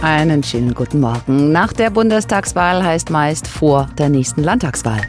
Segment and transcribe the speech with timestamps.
[0.00, 1.50] Einen schönen guten Morgen.
[1.50, 5.00] Nach der Bundestagswahl heißt meist vor der nächsten Landtagswahl.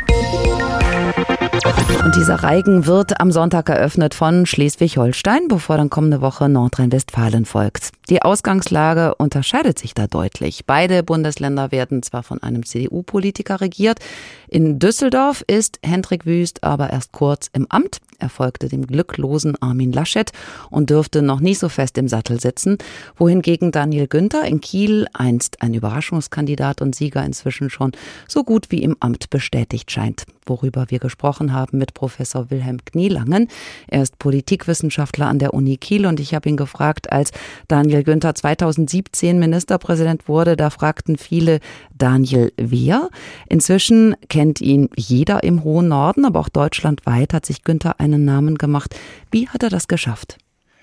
[2.04, 7.92] Und dieser Reigen wird am Sonntag eröffnet von Schleswig-Holstein, bevor dann kommende Woche Nordrhein-Westfalen folgt.
[8.10, 10.66] Die Ausgangslage unterscheidet sich da deutlich.
[10.66, 14.00] Beide Bundesländer werden zwar von einem CDU-Politiker regiert.
[14.48, 18.00] In Düsseldorf ist Hendrik Wüst aber erst kurz im Amt.
[18.20, 20.32] Er folgte dem glücklosen Armin Laschet
[20.70, 22.78] und dürfte noch nicht so fest im Sattel sitzen,
[23.16, 27.94] wohingegen Daniel Günther in Kiel, einst ein Überraschungskandidat und Sieger inzwischen schon
[28.28, 33.48] so gut wie im Amt bestätigt scheint, worüber wir gesprochen haben mit Professor Wilhelm Knielangen.
[33.88, 37.32] Er ist Politikwissenschaftler an der Uni Kiel und ich habe ihn gefragt, als
[37.68, 41.60] Daniel Günther 2017 Ministerpräsident wurde, da fragten viele
[41.98, 43.10] Daniel wer.
[43.48, 48.58] Inzwischen kennt ihn jeder im hohen Norden, aber auch deutschlandweit hat sich Günther einen Namen
[48.58, 48.96] gemacht.
[49.32, 50.38] Wie hat er das geschafft?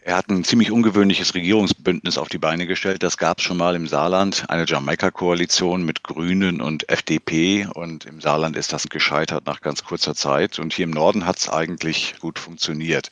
[0.07, 3.03] Er hat ein ziemlich ungewöhnliches Regierungsbündnis auf die Beine gestellt.
[3.03, 7.67] Das gab es schon mal im Saarland, eine Jamaika-Koalition mit Grünen und FDP.
[7.75, 10.61] Und im Saarland ist das gescheitert nach ganz kurzer Zeit.
[10.61, 13.11] Und hier im Norden hat es eigentlich gut funktioniert.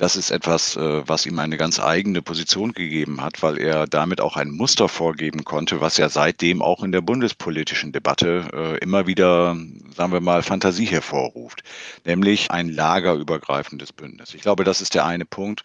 [0.00, 4.22] Das ist etwas, äh, was ihm eine ganz eigene Position gegeben hat, weil er damit
[4.22, 9.06] auch ein Muster vorgeben konnte, was ja seitdem auch in der bundespolitischen Debatte äh, immer
[9.06, 9.58] wieder,
[9.94, 11.64] sagen wir mal, Fantasie hervorruft,
[12.06, 14.32] nämlich ein lagerübergreifendes Bündnis.
[14.32, 15.64] Ich glaube, das ist der eine Punkt.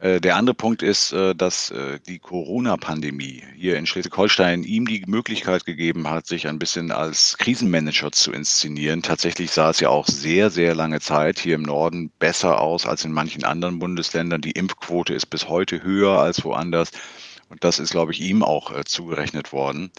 [0.00, 1.72] Äh, der andere Punkt ist, dass
[2.08, 8.10] die Corona-Pandemie hier in Schleswig-Holstein ihm die Möglichkeit gegeben hat, sich ein bisschen als Krisenmanager
[8.10, 9.02] zu inszenieren.
[9.02, 13.04] Tatsächlich sah es ja auch sehr, sehr lange Zeit hier im Norden besser aus als
[13.04, 14.40] in manchen anderen Bundesländern.
[14.40, 16.90] Die Impfquote ist bis heute höher als woanders.
[17.48, 19.90] Und das ist, glaube ich, ihm auch zugerechnet worden.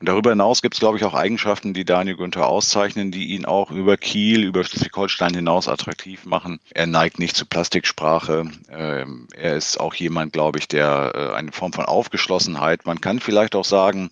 [0.00, 3.44] Und darüber hinaus gibt es, glaube ich, auch Eigenschaften, die Daniel Günther auszeichnen, die ihn
[3.46, 6.60] auch über Kiel, über Schleswig-Holstein hinaus attraktiv machen.
[6.72, 8.48] Er neigt nicht zu Plastiksprache.
[8.70, 13.18] Ähm, er ist auch jemand, glaube ich, der äh, eine Form von Aufgeschlossenheit, man kann
[13.18, 14.10] vielleicht auch sagen,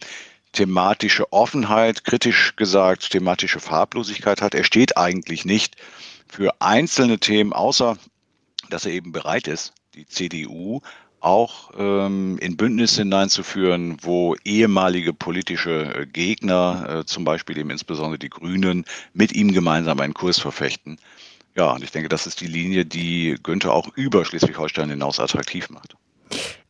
[0.51, 4.55] thematische Offenheit, kritisch gesagt, thematische Farblosigkeit hat.
[4.55, 5.77] Er steht eigentlich nicht
[6.27, 7.97] für einzelne Themen, außer
[8.71, 10.81] dass er eben bereit ist, die CDU
[11.21, 18.19] auch ähm, in Bündnisse hineinzuführen, wo ehemalige politische äh, Gegner, äh, zum Beispiel eben insbesondere
[18.19, 20.99] die Grünen, mit ihm gemeinsam einen Kurs verfechten.
[21.57, 25.71] Ja, und ich denke, das ist die Linie, die Günther auch über Schleswig-Holstein hinaus attraktiv
[25.71, 25.97] macht.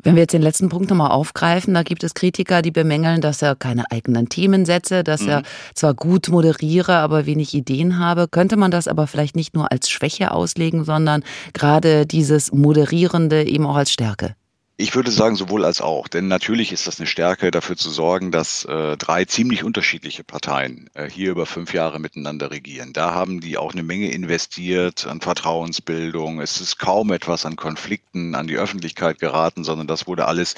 [0.02, 3.42] Wenn wir jetzt den letzten Punkt nochmal aufgreifen, da gibt es Kritiker, die bemängeln, dass
[3.42, 5.28] er keine eigenen Themen setze, dass mhm.
[5.28, 5.42] er
[5.74, 8.28] zwar gut moderiere, aber wenig Ideen habe.
[8.28, 11.24] Könnte man das aber vielleicht nicht nur als Schwäche auslegen, sondern
[11.54, 14.34] gerade dieses Moderierende eben auch als Stärke?
[14.78, 16.06] Ich würde sagen, sowohl als auch.
[16.06, 20.91] Denn natürlich ist das eine Stärke, dafür zu sorgen, dass äh, drei ziemlich unterschiedliche Parteien
[20.92, 22.92] äh, hier über fünf Jahre miteinander regieren.
[22.92, 26.42] Da haben die auch eine Menge investiert an Vertrauensbildung.
[26.42, 30.56] Es ist kaum etwas an Konflikten an die Öffentlichkeit geraten, sondern das wurde alles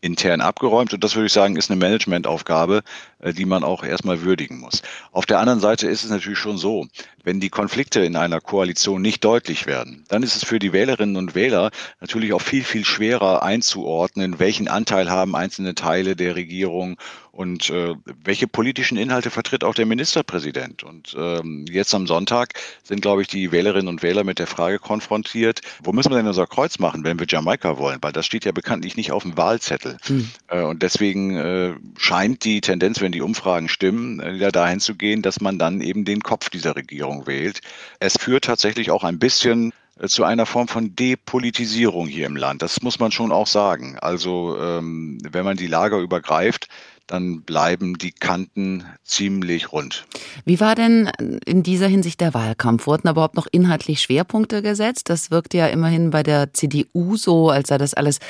[0.00, 0.92] intern abgeräumt.
[0.92, 2.82] Und das würde ich sagen, ist eine Managementaufgabe,
[3.20, 4.82] äh, die man auch erstmal würdigen muss.
[5.12, 6.86] Auf der anderen Seite ist es natürlich schon so,
[7.24, 11.16] wenn die Konflikte in einer Koalition nicht deutlich werden, dann ist es für die Wählerinnen
[11.16, 11.70] und Wähler
[12.00, 16.96] natürlich auch viel, viel schwerer einzuordnen, welchen Anteil haben einzelne Teile der Regierung
[17.38, 17.94] und äh,
[18.24, 20.82] welche politischen Inhalte vertritt auch der Ministerpräsident?
[20.82, 24.80] Und ähm, jetzt am Sonntag sind, glaube ich, die Wählerinnen und Wähler mit der Frage
[24.80, 27.98] konfrontiert, wo müssen wir denn unser Kreuz machen, wenn wir Jamaika wollen?
[28.02, 29.98] Weil das steht ja bekanntlich nicht auf dem Wahlzettel.
[30.06, 30.28] Hm.
[30.48, 34.96] Äh, und deswegen äh, scheint die Tendenz, wenn die Umfragen stimmen, äh, wieder dahin zu
[34.96, 37.60] gehen, dass man dann eben den Kopf dieser Regierung wählt.
[38.00, 42.62] Es führt tatsächlich auch ein bisschen äh, zu einer Form von Depolitisierung hier im Land.
[42.62, 43.96] Das muss man schon auch sagen.
[44.00, 46.66] Also ähm, wenn man die Lager übergreift,
[47.08, 50.06] dann bleiben die Kanten ziemlich rund.
[50.44, 51.10] Wie war denn
[51.44, 52.86] in dieser Hinsicht der Wahlkampf?
[52.86, 55.10] Wurden überhaupt noch inhaltlich Schwerpunkte gesetzt?
[55.10, 58.20] Das wirkte ja immerhin bei der CDU so, als sei das alles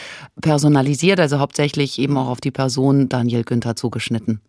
[0.40, 4.40] personalisiert, also hauptsächlich eben auch auf die Person Daniel Günther zugeschnitten.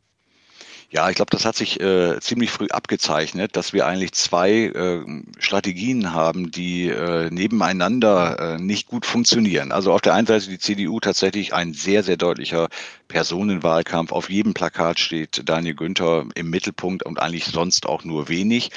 [0.92, 5.06] Ja, ich glaube, das hat sich äh, ziemlich früh abgezeichnet, dass wir eigentlich zwei äh,
[5.38, 9.72] Strategien haben, die äh, nebeneinander äh, nicht gut funktionieren.
[9.72, 12.70] Also auf der einen Seite die CDU tatsächlich ein sehr, sehr deutlicher
[13.08, 14.12] Personenwahlkampf.
[14.12, 18.72] Auf jedem Plakat steht Daniel Günther im Mittelpunkt und eigentlich sonst auch nur wenig.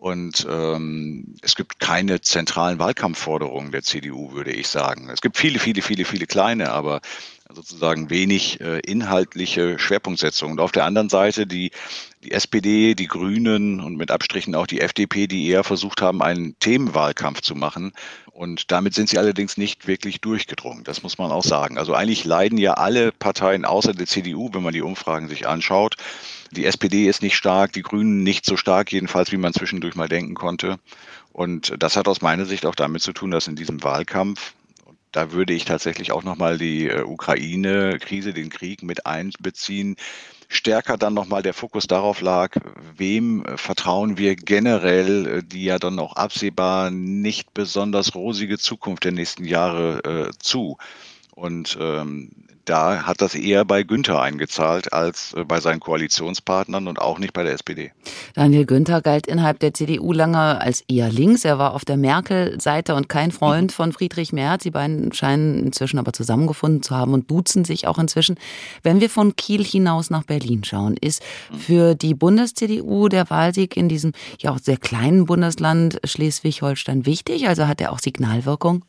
[0.00, 5.10] Und ähm, es gibt keine zentralen Wahlkampfforderungen der CDU, würde ich sagen.
[5.10, 7.00] Es gibt viele, viele, viele, viele kleine, aber
[7.52, 10.52] sozusagen wenig äh, inhaltliche Schwerpunktsetzung.
[10.52, 11.70] Und auf der anderen Seite die,
[12.22, 16.58] die SPD, die Grünen und mit Abstrichen auch die FDP, die eher versucht haben, einen
[16.58, 17.92] Themenwahlkampf zu machen.
[18.32, 20.84] Und damit sind sie allerdings nicht wirklich durchgedrungen.
[20.84, 21.78] Das muss man auch sagen.
[21.78, 25.96] Also eigentlich leiden ja alle Parteien außer der CDU, wenn man die Umfragen sich anschaut.
[26.50, 30.08] Die SPD ist nicht stark, die Grünen nicht so stark, jedenfalls wie man zwischendurch mal
[30.08, 30.78] denken konnte.
[31.32, 34.54] Und das hat aus meiner Sicht auch damit zu tun, dass in diesem Wahlkampf
[35.12, 39.96] da würde ich tatsächlich auch nochmal die äh, Ukraine-Krise, den Krieg mit einbeziehen.
[40.48, 42.56] Stärker dann nochmal der Fokus darauf lag,
[42.96, 49.04] wem äh, vertrauen wir generell äh, die ja dann auch absehbar nicht besonders rosige Zukunft
[49.04, 50.76] der nächsten Jahre zu.
[51.34, 52.30] Und ähm,
[52.68, 57.32] da hat das eher bei Günther eingezahlt als äh, bei seinen Koalitionspartnern und auch nicht
[57.32, 57.92] bei der SPD.
[58.34, 61.44] Daniel Günther galt innerhalb der CDU lange als eher links.
[61.44, 64.64] Er war auf der Merkel-Seite und kein Freund von Friedrich Merz.
[64.64, 68.36] Die beiden scheinen inzwischen aber zusammengefunden zu haben und duzen sich auch inzwischen.
[68.82, 71.22] Wenn wir von Kiel hinaus nach Berlin schauen, ist
[71.56, 77.48] für die Bundes-CDU der Wahlsieg in diesem ja auch sehr kleinen Bundesland Schleswig-Holstein wichtig?
[77.48, 78.84] Also hat er auch Signalwirkung?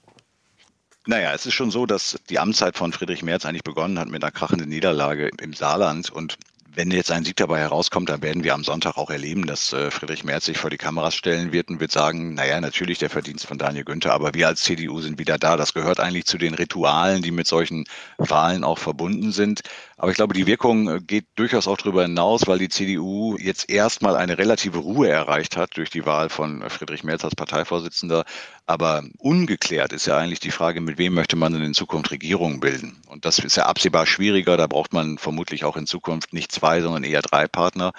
[1.09, 4.23] Naja, es ist schon so, dass die Amtszeit von Friedrich Merz eigentlich begonnen hat mit
[4.23, 6.37] einer krachenden Niederlage im Saarland und
[6.79, 9.91] wenn jetzt ein Sieg dabei herauskommt, dann werden wir am Sonntag auch erleben, dass äh,
[9.91, 13.45] Friedrich Merz sich vor die Kameras stellen wird und wird sagen, naja, natürlich der Verdienst
[13.45, 15.57] von Daniel Günther, aber wir als CDU sind wieder da.
[15.57, 17.83] Das gehört eigentlich zu den Ritualen, die mit solchen
[18.17, 19.59] Wahlen auch verbunden sind.
[19.97, 23.69] Aber ich glaube, die Wirkung äh, geht durchaus auch darüber hinaus, weil die CDU jetzt
[23.69, 28.23] erstmal eine relative Ruhe erreicht hat durch die Wahl von Friedrich Merz als Parteivorsitzender.
[28.67, 32.61] Aber ungeklärt ist ja eigentlich die Frage, mit wem möchte man denn in Zukunft Regierungen
[32.61, 33.01] bilden?
[33.19, 34.55] Und das ist ja absehbar schwieriger.
[34.55, 37.91] Da braucht man vermutlich auch in Zukunft nicht zwei, sondern eher drei Partner.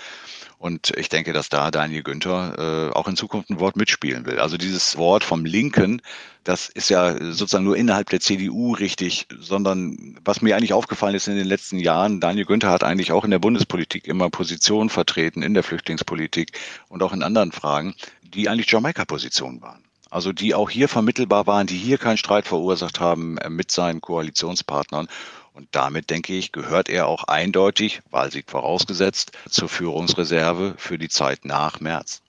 [0.56, 4.38] Und ich denke, dass da Daniel Günther äh, auch in Zukunft ein Wort mitspielen will.
[4.38, 6.00] Also dieses Wort vom Linken,
[6.42, 11.28] das ist ja sozusagen nur innerhalb der CDU richtig, sondern was mir eigentlich aufgefallen ist
[11.28, 15.42] in den letzten Jahren, Daniel Günther hat eigentlich auch in der Bundespolitik immer Positionen vertreten,
[15.42, 16.58] in der Flüchtlingspolitik
[16.88, 19.84] und auch in anderen Fragen, die eigentlich Jamaika-Positionen waren.
[20.10, 24.00] Also die auch hier vermittelbar waren, die hier keinen Streit verursacht haben äh, mit seinen
[24.00, 25.08] Koalitionspartnern.
[25.52, 31.44] Und damit, denke ich, gehört er auch eindeutig, Wahlsieg vorausgesetzt, zur Führungsreserve für die Zeit
[31.44, 32.22] nach März.